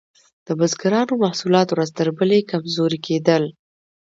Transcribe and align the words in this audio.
د 0.47 0.49
بزګرانو 0.59 1.13
محصولات 1.23 1.67
ورځ 1.71 1.89
تر 1.97 2.07
بلې 2.17 2.39
کمزوري 2.51 2.99
کیدل. 3.07 3.43